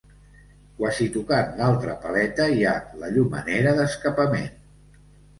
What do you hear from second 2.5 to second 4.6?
hi ha la llumenera d'escapament.